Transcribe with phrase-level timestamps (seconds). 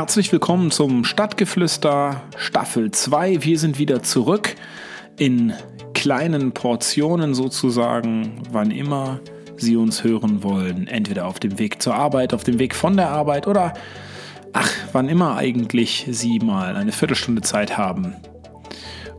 [0.00, 3.44] Herzlich willkommen zum Stadtgeflüster Staffel 2.
[3.44, 4.56] Wir sind wieder zurück
[5.18, 5.52] in
[5.92, 9.20] kleinen Portionen sozusagen, wann immer
[9.58, 10.86] Sie uns hören wollen.
[10.86, 13.74] Entweder auf dem Weg zur Arbeit, auf dem Weg von der Arbeit oder
[14.54, 18.16] ach, wann immer eigentlich Sie mal eine Viertelstunde Zeit haben,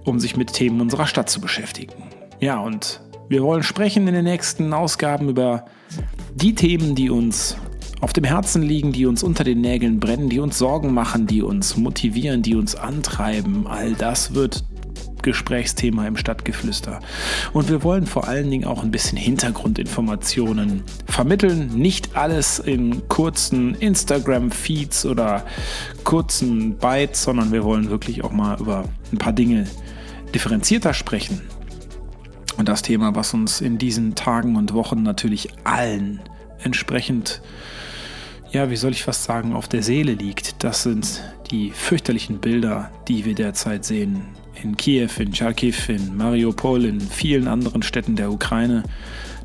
[0.03, 2.09] um sich mit Themen unserer Stadt zu beschäftigen.
[2.39, 5.63] Ja, und wir wollen sprechen in den nächsten Ausgaben über
[6.33, 7.55] die Themen, die uns
[8.01, 11.41] auf dem Herzen liegen, die uns unter den Nägeln brennen, die uns Sorgen machen, die
[11.41, 13.67] uns motivieren, die uns antreiben.
[13.67, 14.63] All das wird
[15.21, 16.99] Gesprächsthema im Stadtgeflüster.
[17.53, 21.69] Und wir wollen vor allen Dingen auch ein bisschen Hintergrundinformationen vermitteln.
[21.75, 25.45] Nicht alles in kurzen Instagram-Feeds oder
[26.03, 29.67] kurzen Bytes, sondern wir wollen wirklich auch mal über ein paar Dinge
[30.33, 31.41] differenzierter sprechen.
[32.57, 36.19] Und das Thema, was uns in diesen Tagen und Wochen natürlich allen
[36.63, 37.41] entsprechend
[38.51, 40.63] ja, wie soll ich fast sagen, auf der Seele liegt.
[40.63, 44.23] Das sind die fürchterlichen Bilder, die wir derzeit sehen.
[44.61, 48.83] In Kiew, in Charkiw, in Mariupol, in vielen anderen Städten der Ukraine.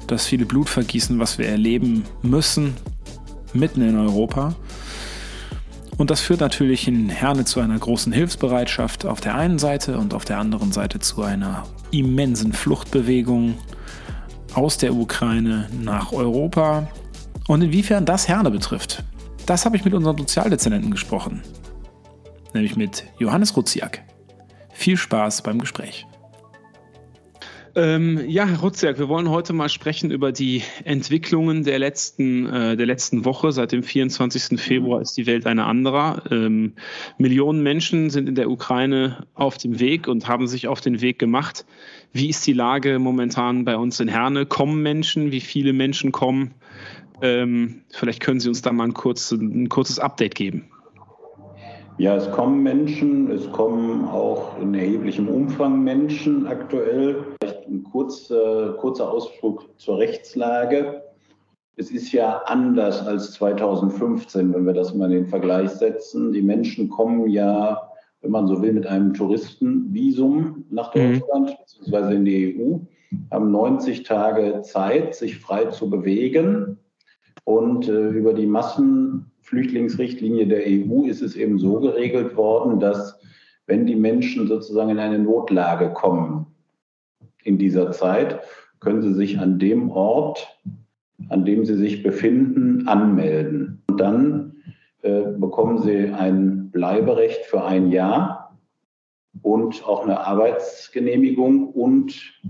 [0.08, 2.75] Das viele Blutvergießen, was wir erleben müssen,
[3.53, 4.56] mitten in Europa.
[5.97, 10.14] Und das führt natürlich in Herne zu einer großen Hilfsbereitschaft auf der einen Seite und
[10.14, 13.55] auf der anderen Seite zu einer immensen Fluchtbewegung
[14.53, 16.88] aus der Ukraine nach Europa
[17.48, 19.05] und inwiefern das Herne betrifft,
[19.47, 21.42] das habe ich mit unserem Sozialdezernenten gesprochen,
[22.53, 24.03] nämlich mit Johannes Ruziak.
[24.72, 26.06] Viel Spaß beim Gespräch.
[27.77, 32.75] Ähm, ja, Herr Rutziak, wir wollen heute mal sprechen über die Entwicklungen der letzten, äh,
[32.75, 33.53] der letzten Woche.
[33.53, 34.58] Seit dem 24.
[34.58, 36.22] Februar ist die Welt eine andere.
[36.31, 36.72] Ähm,
[37.19, 41.19] Millionen Menschen sind in der Ukraine auf dem Weg und haben sich auf den Weg
[41.19, 41.66] gemacht.
[42.14, 44.47] Wie ist die Lage momentan bei uns in Herne?
[44.47, 45.31] Kommen Menschen?
[45.31, 46.55] Wie viele Menschen kommen?
[47.22, 50.69] Ähm, vielleicht können Sie uns da mal ein, kurz, ein kurzes Update geben.
[51.98, 57.25] Ja, es kommen Menschen, es kommen auch in erheblichem Umfang Menschen aktuell.
[57.41, 61.03] Vielleicht ein kurzer, kurzer Ausflug zur Rechtslage.
[61.77, 66.33] Es ist ja anders als 2015, wenn wir das mal in den Vergleich setzen.
[66.33, 67.91] Die Menschen kommen ja,
[68.21, 71.21] wenn man so will, mit einem Touristenvisum nach mhm.
[71.21, 71.87] Deutschland mhm.
[71.87, 72.15] bzw.
[72.15, 72.78] in die EU,
[73.31, 76.78] haben 90 Tage Zeit, sich frei zu bewegen
[77.47, 83.21] und äh, über die Massenflüchtlingsrichtlinie der EU ist es eben so geregelt worden, dass
[83.67, 86.47] wenn die Menschen sozusagen in eine Notlage kommen
[87.45, 88.41] in dieser Zeit,
[88.81, 90.59] können sie sich an dem Ort,
[91.29, 93.81] an dem sie sich befinden, anmelden.
[93.89, 94.57] Und dann
[95.03, 98.59] äh, bekommen sie ein Bleiberecht für ein Jahr
[99.43, 102.43] und auch eine Arbeitsgenehmigung und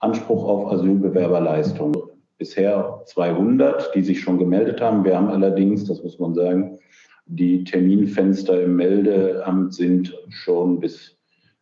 [0.00, 1.96] Anspruch auf Asylbewerberleistung
[2.38, 5.04] bisher 200, die sich schon gemeldet haben.
[5.04, 6.78] Wir haben allerdings, das muss man sagen,
[7.26, 11.16] die Terminfenster im Meldeamt sind schon bis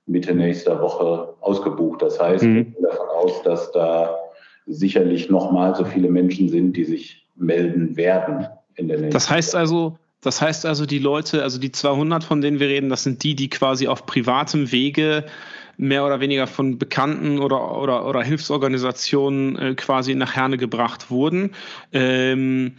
[0.06, 2.02] Mitte nächster Woche ausgebucht.
[2.02, 2.58] Das heißt, mhm.
[2.58, 4.16] ich gehe davon aus, dass da
[4.66, 9.54] sicherlich nochmal so viele Menschen sind, die sich melden werden in der nächsten Das heißt
[9.54, 13.22] also, das heißt also, die Leute, also die 200, von denen wir reden, das sind
[13.24, 15.24] die, die quasi auf privatem Wege
[15.82, 21.50] mehr oder weniger von Bekannten oder, oder, oder Hilfsorganisationen äh, quasi nach Herne gebracht wurden.
[21.92, 22.76] Ähm,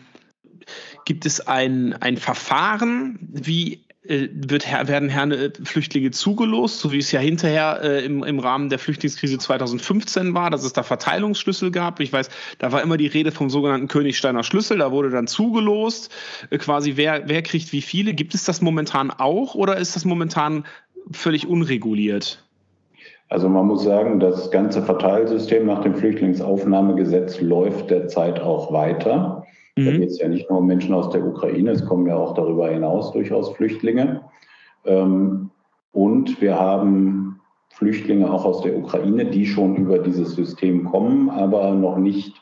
[1.06, 7.00] gibt es ein, ein Verfahren, wie äh, wird, werden Herne äh, Flüchtlinge zugelost, so wie
[7.00, 11.72] es ja hinterher äh, im, im Rahmen der Flüchtlingskrise 2015 war, dass es da Verteilungsschlüssel
[11.72, 12.00] gab.
[12.00, 16.10] Ich weiß, da war immer die Rede vom sogenannten Königsteiner Schlüssel, da wurde dann zugelost,
[16.52, 18.14] äh, quasi wer, wer kriegt wie viele.
[18.14, 20.64] Gibt es das momentan auch oder ist das momentan
[21.12, 22.44] völlig unreguliert?
[23.34, 29.44] Also man muss sagen, das ganze Verteilsystem nach dem Flüchtlingsaufnahmegesetz läuft derzeit auch weiter.
[29.76, 29.86] Mhm.
[29.86, 32.36] Da geht es ja nicht nur um Menschen aus der Ukraine, es kommen ja auch
[32.36, 34.22] darüber hinaus durchaus Flüchtlinge.
[34.86, 35.50] Ähm,
[35.94, 37.40] und wir haben
[37.70, 42.40] Flüchtlinge auch aus der Ukraine, die schon über dieses System kommen, aber noch nicht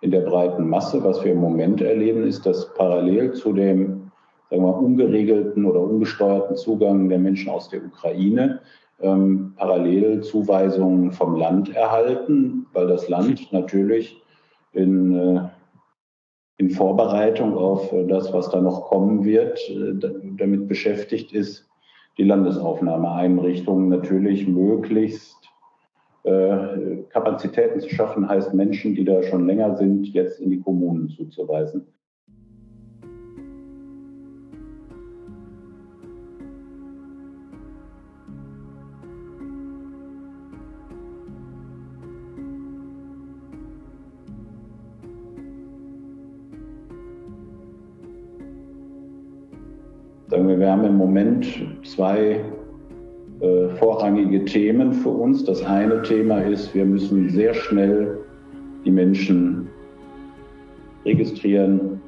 [0.00, 1.04] in der breiten Masse.
[1.04, 4.10] Was wir im Moment erleben, ist, dass parallel zu dem
[4.50, 8.60] sagen wir, ungeregelten oder ungesteuerten Zugang der Menschen aus der Ukraine
[9.02, 14.22] ähm, parallel Zuweisungen vom Land erhalten, weil das Land natürlich
[14.72, 15.48] in, äh,
[16.58, 19.94] in Vorbereitung auf äh, das, was da noch kommen wird, äh,
[20.36, 21.68] damit beschäftigt ist,
[22.18, 25.36] die Landesaufnahmeeinrichtungen natürlich möglichst
[26.24, 31.08] äh, Kapazitäten zu schaffen, heißt Menschen, die da schon länger sind, jetzt in die Kommunen
[31.08, 31.86] zuzuweisen.
[50.32, 51.46] Sagen wir, wir haben im Moment
[51.84, 52.40] zwei
[53.40, 55.44] äh, vorrangige Themen für uns.
[55.44, 58.16] Das eine Thema ist, wir müssen sehr schnell
[58.82, 59.68] die Menschen
[61.04, 62.00] registrieren,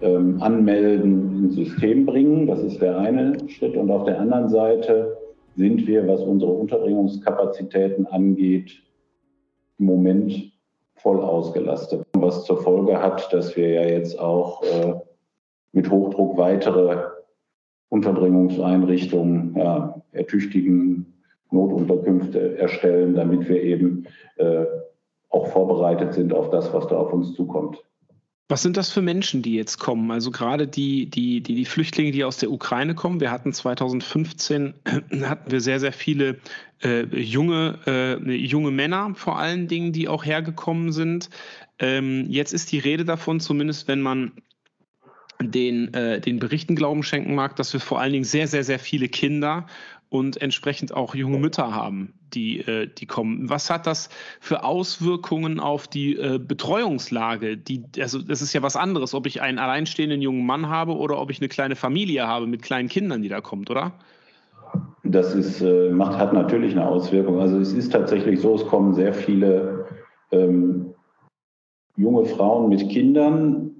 [0.00, 2.46] ähm, anmelden, ins System bringen.
[2.46, 3.76] Das ist der eine Schritt.
[3.76, 5.14] Und auf der anderen Seite
[5.54, 8.82] sind wir, was unsere Unterbringungskapazitäten angeht,
[9.78, 10.52] im Moment
[10.94, 12.02] voll ausgelastet.
[12.14, 14.94] Was zur Folge hat, dass wir ja jetzt auch äh,
[15.72, 17.11] mit Hochdruck weitere
[17.92, 21.12] Unterbringungseinrichtungen ja, ertüchtigen,
[21.50, 24.06] Notunterkünfte erstellen, damit wir eben
[24.36, 24.64] äh,
[25.28, 27.84] auch vorbereitet sind auf das, was da auf uns zukommt.
[28.48, 30.10] Was sind das für Menschen, die jetzt kommen?
[30.10, 33.20] Also gerade die, die, die, die Flüchtlinge, die aus der Ukraine kommen.
[33.20, 34.72] Wir hatten 2015
[35.24, 36.38] hatten wir sehr, sehr viele
[36.82, 41.28] äh, junge, äh, junge Männer vor allen Dingen, die auch hergekommen sind.
[41.78, 44.32] Ähm, jetzt ist die Rede davon, zumindest wenn man
[45.44, 48.78] den, äh, den Berichten Glauben schenken mag, dass wir vor allen Dingen sehr, sehr, sehr
[48.78, 49.66] viele Kinder
[50.12, 53.48] und entsprechend auch junge Mütter haben, die, äh, die kommen.
[53.48, 54.10] Was hat das
[54.40, 57.56] für Auswirkungen auf die äh, Betreuungslage?
[57.56, 61.18] Die, also das ist ja was anderes, ob ich einen alleinstehenden jungen Mann habe oder
[61.18, 63.92] ob ich eine kleine Familie habe mit kleinen Kindern, die da kommt, oder?
[65.02, 67.40] Das ist, äh, macht, hat natürlich eine Auswirkung.
[67.40, 69.86] Also es ist tatsächlich so, es kommen sehr viele
[70.30, 70.94] ähm,
[71.96, 73.71] junge Frauen mit Kindern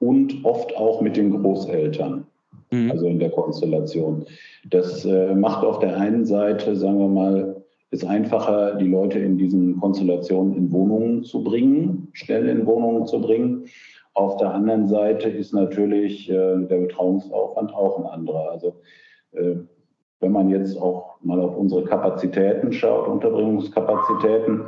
[0.00, 2.26] und oft auch mit den Großeltern
[2.70, 2.90] mhm.
[2.90, 4.24] also in der Konstellation.
[4.68, 7.56] Das äh, macht auf der einen Seite, sagen wir mal,
[7.92, 13.20] es einfacher, die Leute in diesen Konstellationen in Wohnungen zu bringen, schnell in Wohnungen zu
[13.20, 13.64] bringen.
[14.14, 18.50] Auf der anderen Seite ist natürlich äh, der Betreuungsaufwand auch ein anderer.
[18.50, 18.76] Also
[19.32, 19.56] äh,
[20.20, 24.64] wenn man jetzt auch mal auf unsere Kapazitäten schaut, Unterbringungskapazitäten,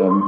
[0.00, 0.22] ähm,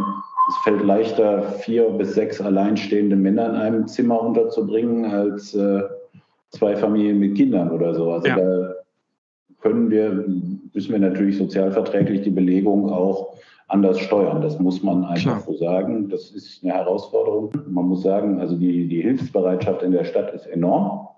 [0.48, 5.82] es fällt leichter, vier bis sechs alleinstehende Männer in einem Zimmer unterzubringen, als äh,
[6.50, 8.12] zwei Familien mit Kindern oder so.
[8.12, 8.36] Also ja.
[8.36, 8.74] da
[9.60, 10.24] können wir,
[10.72, 13.34] müssen wir natürlich sozialverträglich die Belegung auch
[13.68, 14.40] anders steuern.
[14.40, 15.42] Das muss man einfach Klar.
[15.46, 16.08] so sagen.
[16.08, 17.50] Das ist eine Herausforderung.
[17.66, 21.08] Man muss sagen, also die, die Hilfsbereitschaft in der Stadt ist enorm.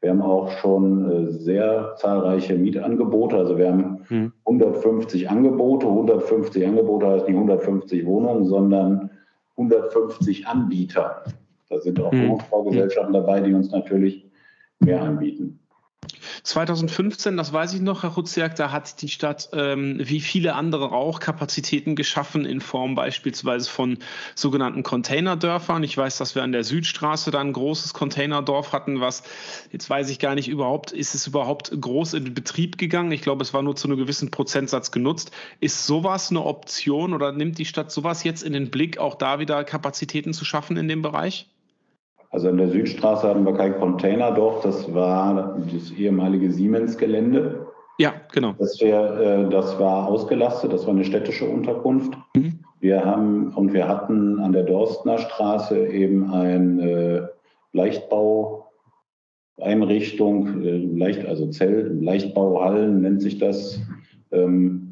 [0.00, 3.36] Wir haben auch schon äh, sehr zahlreiche Mietangebote.
[3.36, 4.32] Also wir haben hm.
[4.46, 5.86] 150 Angebote.
[5.86, 9.10] 150 Angebote heißt nicht 150 Wohnungen, sondern
[9.56, 11.22] 150 Anbieter.
[11.68, 12.22] Da sind auch hm.
[12.22, 14.26] Wohnungsbaugesellschaften dabei, die uns natürlich
[14.80, 15.59] mehr anbieten.
[16.42, 20.92] 2015, das weiß ich noch, Herr Rutziak, da hat die Stadt ähm, wie viele andere
[20.92, 23.98] auch Kapazitäten geschaffen in Form beispielsweise von
[24.34, 25.82] sogenannten Containerdörfern.
[25.82, 29.22] Ich weiß, dass wir an der Südstraße da ein großes Containerdorf hatten, was
[29.72, 33.12] jetzt weiß ich gar nicht überhaupt, ist es überhaupt groß in Betrieb gegangen?
[33.12, 35.30] Ich glaube, es war nur zu einem gewissen Prozentsatz genutzt.
[35.60, 39.38] Ist sowas eine Option oder nimmt die Stadt sowas jetzt in den Blick, auch da
[39.38, 41.48] wieder Kapazitäten zu schaffen in dem Bereich?
[42.30, 47.66] Also in der Südstraße hatten wir kein Containerdorf, das war das ehemalige Siemens-Gelände.
[47.98, 48.54] Ja, genau.
[48.58, 52.16] Das, wär, äh, das war ausgelastet, das war eine städtische Unterkunft.
[52.34, 52.60] Mhm.
[52.78, 57.26] Wir haben und wir hatten an der Dorstner Straße eben eine äh,
[57.72, 63.80] Leichtbaueinrichtung, äh, leicht, also Zelt, Leichtbauhallen nennt sich das.
[64.32, 64.89] Ähm,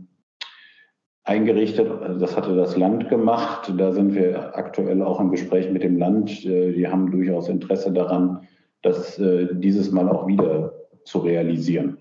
[1.29, 1.91] eingerichtet.
[2.21, 3.73] Das hatte das Land gemacht.
[3.77, 6.45] Da sind wir aktuell auch im Gespräch mit dem Land.
[6.45, 8.41] Äh, die haben durchaus Interesse daran,
[8.83, 10.73] das äh, dieses Mal auch wieder
[11.05, 11.99] zu realisieren.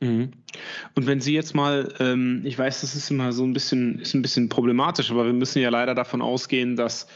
[0.00, 0.32] Mhm.
[0.94, 4.14] Und wenn Sie jetzt mal, ähm, ich weiß, das ist immer so ein bisschen, ist
[4.14, 7.06] ein bisschen problematisch, aber wir müssen ja leider davon ausgehen, dass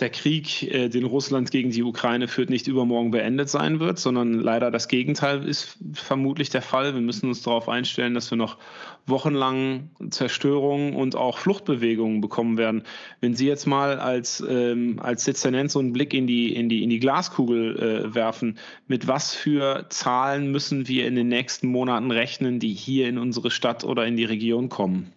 [0.00, 4.34] der Krieg, äh, den Russland gegen die Ukraine führt, nicht übermorgen beendet sein wird, sondern
[4.34, 6.94] leider das Gegenteil ist vermutlich der Fall.
[6.94, 8.58] Wir müssen uns darauf einstellen, dass wir noch
[9.06, 12.82] wochenlang Zerstörungen und auch Fluchtbewegungen bekommen werden.
[13.20, 16.82] Wenn Sie jetzt mal als, ähm, als Dezernent so einen Blick in die, in die,
[16.82, 22.10] in die Glaskugel äh, werfen, mit was für Zahlen müssen wir in den nächsten Monaten
[22.10, 25.13] rechnen, die hier in unsere Stadt oder in die Region kommen?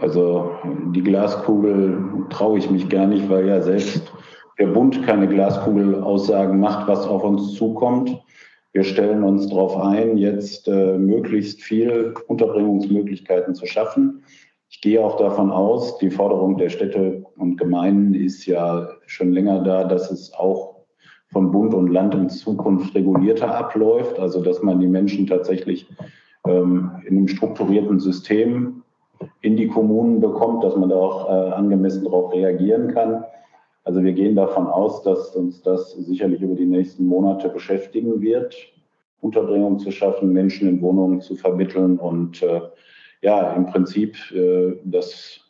[0.00, 0.50] Also
[0.94, 4.12] die Glaskugel traue ich mich gar nicht, weil ja selbst
[4.58, 8.16] der Bund keine Glaskugelaussagen macht, was auf uns zukommt.
[8.72, 14.22] Wir stellen uns darauf ein, jetzt äh, möglichst viel Unterbringungsmöglichkeiten zu schaffen.
[14.68, 19.62] Ich gehe auch davon aus, die Forderung der Städte und Gemeinden ist ja schon länger
[19.62, 20.76] da, dass es auch
[21.32, 25.86] von Bund und Land in Zukunft regulierter abläuft, also dass man die Menschen tatsächlich
[26.46, 28.82] ähm, in einem strukturierten System
[29.40, 33.24] in die Kommunen bekommt, dass man da auch äh, angemessen darauf reagieren kann.
[33.84, 38.54] Also wir gehen davon aus, dass uns das sicherlich über die nächsten Monate beschäftigen wird,
[39.20, 42.60] Unterbringung zu schaffen, Menschen in Wohnungen zu vermitteln und äh,
[43.22, 45.40] ja, im Prinzip äh, das,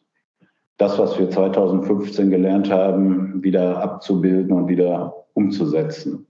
[0.77, 6.27] das, was wir 2015 gelernt haben, wieder abzubilden und wieder umzusetzen.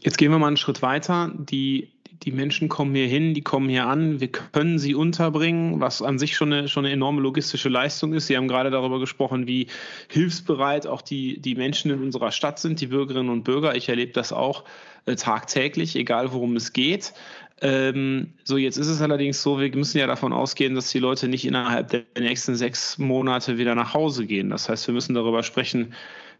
[0.00, 1.30] Jetzt gehen wir mal einen Schritt weiter.
[1.34, 1.92] Die,
[2.22, 6.18] die Menschen kommen hier hin, die kommen hier an, wir können sie unterbringen, was an
[6.18, 8.26] sich schon eine, schon eine enorme logistische Leistung ist.
[8.26, 9.66] Sie haben gerade darüber gesprochen, wie
[10.08, 13.74] hilfsbereit auch die, die Menschen in unserer Stadt sind, die Bürgerinnen und Bürger.
[13.74, 14.64] Ich erlebe das auch
[15.06, 17.12] äh, tagtäglich, egal worum es geht.
[17.60, 21.28] Ähm, so, jetzt ist es allerdings so, wir müssen ja davon ausgehen, dass die Leute
[21.28, 24.50] nicht innerhalb der nächsten sechs Monate wieder nach Hause gehen.
[24.50, 25.94] Das heißt, wir müssen darüber sprechen,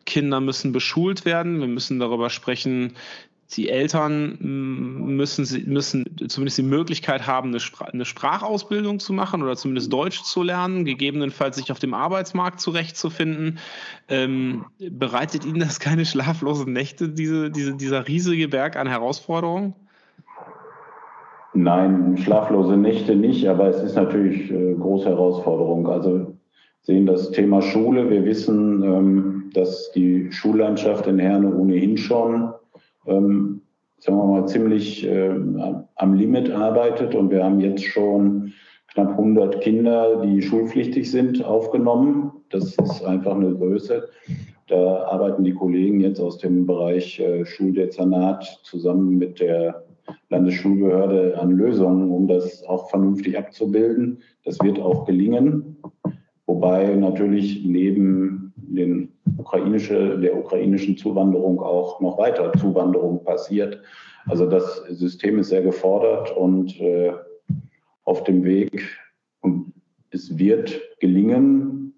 [0.05, 2.95] Kinder müssen beschult werden, wir müssen darüber sprechen,
[3.56, 9.56] die Eltern müssen, müssen zumindest die Möglichkeit haben, eine, Spr eine, Sprachausbildung zu machen oder
[9.56, 13.59] zumindest Deutsch zu lernen, gegebenenfalls sich auf dem Arbeitsmarkt zurechtzufinden.
[14.09, 19.75] Ähm, bereitet Ihnen das keine schlaflosen Nächte, diese, diese, dieser riesige Berg an Herausforderungen?
[21.54, 25.87] Nein, schlaflose Nächte nicht, aber es ist natürlich äh, große Herausforderung.
[25.87, 26.35] Also
[26.80, 28.09] sehen das Thema Schule.
[28.09, 32.52] Wir wissen, ähm, dass die Schullandschaft in Herne ohnehin schon,
[33.06, 33.62] ähm,
[33.99, 35.30] sagen wir mal, ziemlich äh,
[35.94, 38.52] am Limit arbeitet und wir haben jetzt schon
[38.92, 42.32] knapp 100 Kinder, die schulpflichtig sind, aufgenommen.
[42.50, 44.09] Das ist einfach eine Größe.
[44.68, 49.85] Da arbeiten die Kollegen jetzt aus dem Bereich äh, Schuldezernat zusammen mit der
[50.30, 54.18] Landesschulbehörde an Lösungen, um das auch vernünftig abzubilden.
[54.44, 55.76] Das wird auch gelingen,
[56.47, 63.81] wobei natürlich neben den ukrainische, der ukrainischen Zuwanderung auch noch weiter Zuwanderung passiert.
[64.26, 67.12] Also das System ist sehr gefordert und äh,
[68.05, 68.88] auf dem Weg
[69.41, 69.73] und
[70.11, 71.95] es wird gelingen.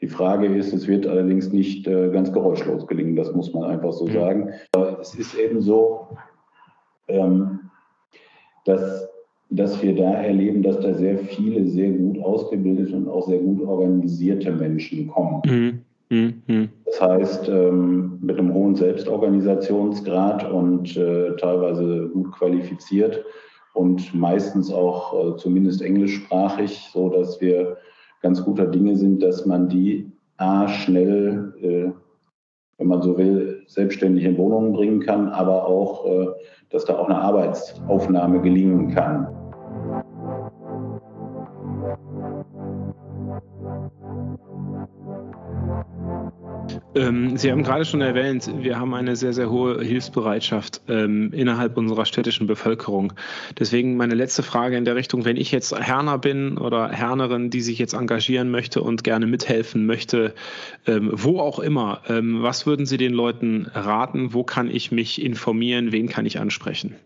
[0.00, 3.92] Die Frage ist, es wird allerdings nicht äh, ganz geräuschlos gelingen, das muss man einfach
[3.92, 4.12] so mhm.
[4.12, 4.50] sagen.
[4.72, 6.08] Aber es ist eben so,
[7.08, 7.60] ähm,
[8.64, 9.08] dass,
[9.50, 13.62] dass wir da erleben, dass da sehr viele sehr gut ausgebildete und auch sehr gut
[13.62, 15.42] organisierte Menschen kommen.
[15.44, 15.84] Mhm.
[16.10, 16.70] Mhm.
[16.86, 23.24] Das heißt, ähm, mit einem hohen Selbstorganisationsgrad und äh, teilweise gut qualifiziert
[23.74, 27.76] und meistens auch äh, zumindest englischsprachig, so dass wir
[28.22, 31.92] ganz guter Dinge sind, dass man die A schnell, äh,
[32.78, 36.36] wenn man so will, selbstständig in Wohnungen bringen kann, aber auch
[36.70, 39.26] dass da auch eine Arbeitsaufnahme gelingen kann.
[46.94, 51.76] Ähm, Sie haben gerade schon erwähnt, wir haben eine sehr, sehr hohe Hilfsbereitschaft ähm, innerhalb
[51.76, 53.12] unserer städtischen Bevölkerung.
[53.58, 57.60] Deswegen meine letzte Frage in der Richtung, wenn ich jetzt Herner bin oder Hernerin, die
[57.60, 60.34] sich jetzt engagieren möchte und gerne mithelfen möchte,
[60.86, 64.32] ähm, wo auch immer, ähm, was würden Sie den Leuten raten?
[64.32, 65.92] Wo kann ich mich informieren?
[65.92, 66.96] Wen kann ich ansprechen?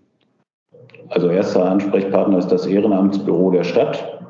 [1.09, 4.21] Also erster Ansprechpartner ist das Ehrenamtsbüro der Stadt.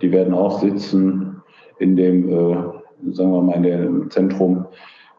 [0.00, 1.42] Die werden auch sitzen
[1.80, 2.54] in dem, äh,
[3.12, 4.66] sagen wir mal, in dem Zentrum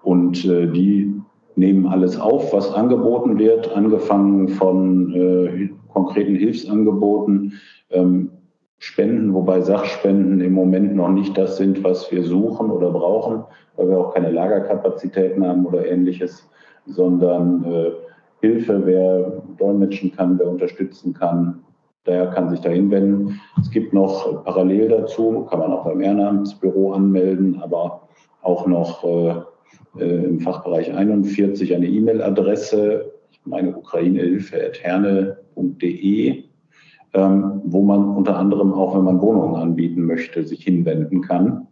[0.03, 1.13] und äh, die
[1.55, 7.53] nehmen alles auf, was angeboten wird, angefangen von äh, konkreten Hilfsangeboten,
[7.89, 8.31] ähm,
[8.79, 13.43] Spenden, wobei Sachspenden im Moment noch nicht das sind, was wir suchen oder brauchen,
[13.75, 16.49] weil wir auch keine Lagerkapazitäten haben oder ähnliches,
[16.87, 17.91] sondern äh,
[18.39, 21.63] Hilfe, wer dolmetschen kann, wer unterstützen kann,
[22.07, 23.39] der kann sich dahin wenden.
[23.59, 28.01] Es gibt noch parallel dazu, kann man auch beim Ehrenamtsbüro anmelden, aber
[28.41, 29.35] auch noch äh,
[29.97, 33.11] im Fachbereich 41 eine E-Mail-Adresse,
[33.45, 36.43] meine ukrainehilfe.herne.de,
[37.13, 41.67] ähm, wo man unter anderem auch, wenn man Wohnungen anbieten möchte, sich hinwenden kann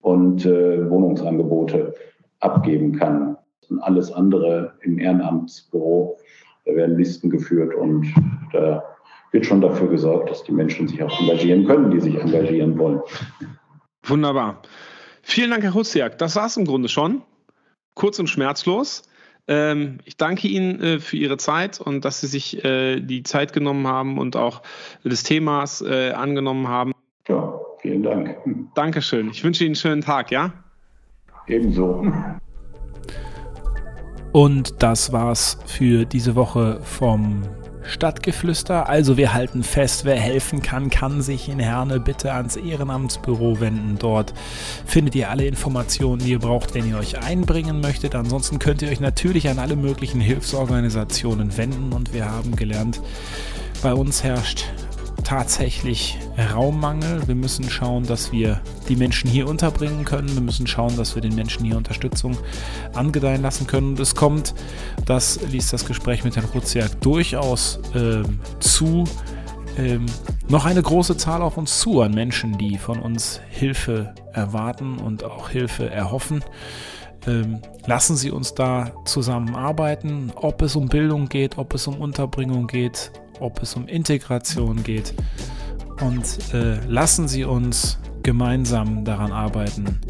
[0.00, 1.94] und äh, Wohnungsangebote
[2.40, 3.36] abgeben kann.
[3.70, 6.18] Und alles andere im Ehrenamtsbüro,
[6.66, 8.06] da werden Listen geführt und
[8.52, 8.84] da
[9.32, 13.00] wird schon dafür gesorgt, dass die Menschen sich auch engagieren können, die sich engagieren wollen.
[14.04, 14.60] Wunderbar.
[15.24, 16.18] Vielen Dank, Herr Hutziak.
[16.18, 17.22] Das war es im Grunde schon.
[17.94, 19.02] Kurz und schmerzlos.
[19.48, 23.52] Ähm, ich danke Ihnen äh, für Ihre Zeit und dass Sie sich äh, die Zeit
[23.52, 24.62] genommen haben und auch
[25.02, 26.92] des Themas äh, angenommen haben.
[27.28, 28.36] Ja, vielen Dank.
[28.74, 29.30] Dankeschön.
[29.30, 30.52] Ich wünsche Ihnen einen schönen Tag, ja?
[31.46, 32.06] Ebenso.
[34.32, 37.42] Und das war's für diese Woche vom
[37.84, 38.88] Stadtgeflüster.
[38.88, 43.96] Also wir halten fest, wer helfen kann, kann sich in Herne bitte ans Ehrenamtsbüro wenden.
[43.98, 44.34] Dort
[44.86, 48.14] findet ihr alle Informationen, die ihr braucht, wenn ihr euch einbringen möchtet.
[48.14, 53.00] Ansonsten könnt ihr euch natürlich an alle möglichen Hilfsorganisationen wenden und wir haben gelernt,
[53.82, 54.64] bei uns herrscht
[55.24, 56.18] tatsächlich
[56.52, 57.26] Raummangel.
[57.26, 60.32] Wir müssen schauen, dass wir die Menschen hier unterbringen können.
[60.32, 62.36] Wir müssen schauen, dass wir den Menschen hier Unterstützung
[62.92, 63.90] angedeihen lassen können.
[63.90, 64.54] Und es kommt,
[65.06, 68.22] das ließ das Gespräch mit Herrn Ruziak durchaus äh,
[68.60, 69.04] zu,
[69.76, 70.06] ähm,
[70.48, 75.24] noch eine große Zahl auf uns zu an Menschen, die von uns Hilfe erwarten und
[75.24, 76.44] auch Hilfe erhoffen.
[77.26, 82.66] Ähm, lassen Sie uns da zusammenarbeiten, ob es um Bildung geht, ob es um Unterbringung
[82.66, 85.14] geht, ob es um Integration geht.
[86.00, 90.00] Und äh, lassen Sie uns gemeinsam daran arbeiten,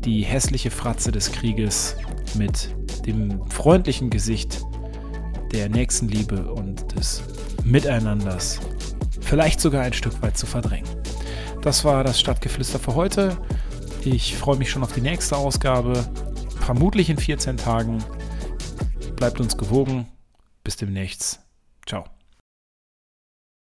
[0.00, 1.96] die hässliche Fratze des Krieges
[2.34, 2.74] mit
[3.06, 4.62] dem freundlichen Gesicht
[5.52, 7.22] der Nächstenliebe und des
[7.64, 8.60] Miteinanders
[9.20, 10.88] vielleicht sogar ein Stück weit zu verdrängen.
[11.62, 13.36] Das war das Stadtgeflüster für heute.
[14.04, 16.08] Ich freue mich schon auf die nächste Ausgabe,
[16.60, 18.02] vermutlich in 14 Tagen.
[19.16, 20.06] Bleibt uns gewogen.
[20.64, 21.40] Bis demnächst.
[21.86, 22.17] Ciao.